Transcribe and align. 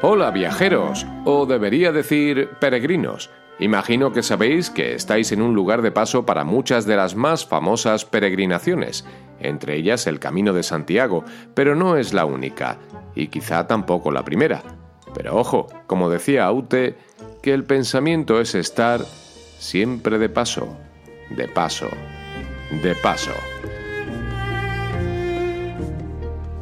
Hola 0.00 0.30
viajeros, 0.30 1.06
o 1.24 1.44
debería 1.44 1.90
decir 1.90 2.50
peregrinos. 2.60 3.30
Imagino 3.58 4.12
que 4.12 4.22
sabéis 4.22 4.70
que 4.70 4.94
estáis 4.94 5.32
en 5.32 5.42
un 5.42 5.54
lugar 5.54 5.82
de 5.82 5.90
paso 5.90 6.24
para 6.24 6.44
muchas 6.44 6.86
de 6.86 6.94
las 6.94 7.16
más 7.16 7.44
famosas 7.44 8.04
peregrinaciones, 8.04 9.04
entre 9.40 9.74
ellas 9.74 10.06
el 10.06 10.20
Camino 10.20 10.52
de 10.52 10.62
Santiago, 10.62 11.24
pero 11.54 11.74
no 11.74 11.96
es 11.96 12.14
la 12.14 12.24
única, 12.24 12.78
y 13.16 13.26
quizá 13.26 13.66
tampoco 13.66 14.12
la 14.12 14.24
primera. 14.24 14.62
Pero 15.14 15.36
ojo, 15.36 15.66
como 15.88 16.08
decía 16.08 16.44
Aute, 16.46 16.96
que 17.42 17.52
el 17.52 17.64
pensamiento 17.64 18.40
es 18.40 18.54
estar 18.54 19.00
siempre 19.58 20.18
de 20.18 20.28
paso, 20.28 20.76
de 21.30 21.48
paso, 21.48 21.88
de 22.82 22.94
paso. 22.94 23.32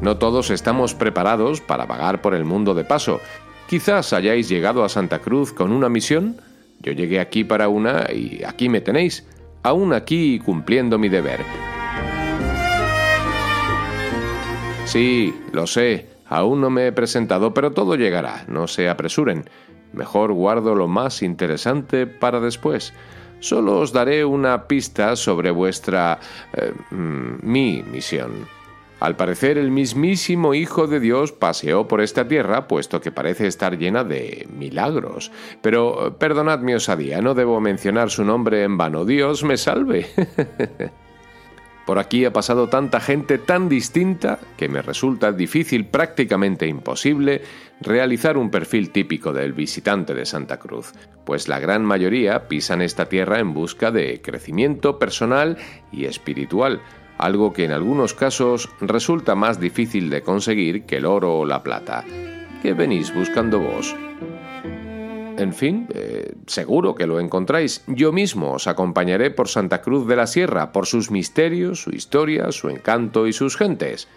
No 0.01 0.17
todos 0.17 0.51
estamos 0.51 0.93
preparados 0.93 1.59
para 1.59 1.85
vagar 1.85 2.21
por 2.21 2.35
el 2.35 2.45
mundo 2.45 2.75
de 2.75 2.83
paso. 2.83 3.19
Quizás 3.67 4.13
hayáis 4.13 4.47
llegado 4.47 4.83
a 4.83 4.89
Santa 4.89 5.19
Cruz 5.19 5.51
con 5.51 5.71
una 5.71 5.89
misión. 5.89 6.37
Yo 6.79 6.91
llegué 6.91 7.19
aquí 7.19 7.43
para 7.43 7.67
una 7.67 8.05
y 8.13 8.43
aquí 8.45 8.69
me 8.69 8.81
tenéis, 8.81 9.25
aún 9.63 9.93
aquí 9.93 10.39
cumpliendo 10.39 10.99
mi 10.99 11.09
deber. 11.09 11.41
Sí, 14.85 15.35
lo 15.51 15.67
sé, 15.67 16.07
aún 16.27 16.61
no 16.61 16.69
me 16.69 16.87
he 16.87 16.91
presentado, 16.91 17.53
pero 17.53 17.71
todo 17.71 17.95
llegará, 17.95 18.45
no 18.47 18.67
se 18.67 18.87
apresuren. 18.87 19.49
Mejor 19.91 20.31
guardo 20.31 20.75
lo 20.75 20.87
más 20.87 21.23
interesante 21.23 22.07
para 22.07 22.39
después. 22.39 22.93
Solo 23.39 23.79
os 23.79 23.91
daré 23.91 24.23
una 24.23 24.67
pista 24.67 25.15
sobre 25.15 25.51
vuestra... 25.51 26.19
Eh, 26.53 26.71
mm, 26.91 27.39
mi 27.41 27.83
misión. 27.83 28.56
Al 28.99 29.15
parecer 29.15 29.59
el 29.59 29.69
mismísimo 29.69 30.55
Hijo 30.55 30.87
de 30.87 30.99
Dios 30.99 31.31
paseó 31.31 31.87
por 31.87 32.01
esta 32.01 32.27
tierra, 32.27 32.67
puesto 32.67 32.99
que 32.99 33.11
parece 33.11 33.45
estar 33.45 33.77
llena 33.77 34.03
de 34.03 34.47
milagros. 34.51 35.31
Pero 35.61 36.17
perdonad 36.17 36.59
mi 36.59 36.73
osadía, 36.73 37.21
no 37.21 37.35
debo 37.35 37.61
mencionar 37.61 38.09
su 38.09 38.23
nombre 38.23 38.63
en 38.63 38.77
vano. 38.77 39.05
Dios 39.05 39.43
me 39.43 39.57
salve. 39.57 40.07
Por 41.87 41.99
aquí 41.99 42.25
ha 42.25 42.33
pasado 42.33 42.67
tanta 42.67 42.99
gente 42.99 43.37
tan 43.37 43.69
distinta 43.69 44.39
que 44.57 44.67
me 44.67 44.81
resulta 44.81 45.31
difícil, 45.31 45.85
prácticamente 45.85 46.67
imposible, 46.67 47.43
realizar 47.79 48.37
un 48.37 48.51
perfil 48.51 48.89
típico 48.89 49.31
del 49.31 49.53
visitante 49.53 50.13
de 50.13 50.25
Santa 50.25 50.59
Cruz, 50.59 50.91
pues 51.25 51.47
la 51.47 51.61
gran 51.61 51.85
mayoría 51.85 52.49
pisan 52.49 52.81
esta 52.81 53.05
tierra 53.05 53.39
en 53.39 53.53
busca 53.53 53.89
de 53.91 54.21
crecimiento 54.21 54.99
personal 54.99 55.57
y 55.89 56.03
espiritual, 56.03 56.81
algo 57.17 57.53
que 57.53 57.65
en 57.65 57.71
algunos 57.71 58.13
casos 58.13 58.69
resulta 58.79 59.35
más 59.35 59.59
difícil 59.59 60.09
de 60.09 60.21
conseguir 60.21 60.83
que 60.83 60.97
el 60.97 61.05
oro 61.05 61.39
o 61.39 61.45
la 61.45 61.63
plata. 61.63 62.03
¿Qué 62.61 62.73
venís 62.73 63.13
buscando 63.13 63.59
vos? 63.59 63.95
En 65.37 65.53
fin, 65.53 65.87
eh, 65.93 66.33
seguro 66.47 66.95
que 66.95 67.05
lo 67.05 67.19
encontráis. 67.19 67.83
Yo 67.87 68.11
mismo 68.11 68.53
os 68.53 68.65
acompañaré 68.65 69.29
por 69.29 69.49
Santa 69.49 69.81
Cruz 69.81 70.07
de 70.07 70.15
la 70.15 70.25
Sierra, 70.25 70.71
por 70.71 70.87
sus 70.87 71.11
misterios, 71.11 71.83
su 71.83 71.91
historia, 71.91 72.51
su 72.51 72.69
encanto 72.69 73.27
y 73.27 73.33
sus 73.33 73.55
gentes. 73.55 74.07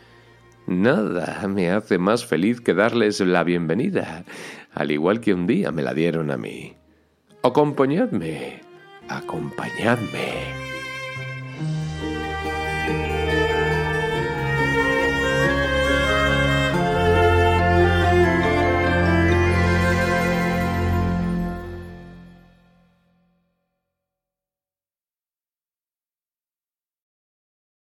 Nada 0.66 1.46
me 1.46 1.70
hace 1.70 1.98
más 1.98 2.24
feliz 2.24 2.62
que 2.62 2.74
darles 2.74 3.20
la 3.20 3.44
bienvenida, 3.44 4.24
al 4.72 4.90
igual 4.92 5.20
que 5.20 5.34
un 5.34 5.46
día 5.46 5.72
me 5.72 5.82
la 5.82 5.92
dieron 5.92 6.30
a 6.30 6.38
mí. 6.38 6.76
Acompañadme, 7.42 8.60
acompañadme. 9.08 10.70